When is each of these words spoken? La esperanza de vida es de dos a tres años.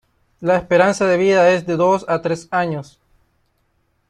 La 0.39 0.55
esperanza 0.57 1.05
de 1.05 1.15
vida 1.15 1.51
es 1.51 1.67
de 1.67 1.75
dos 1.75 2.05
a 2.09 2.23
tres 2.23 2.47
años. 2.49 2.99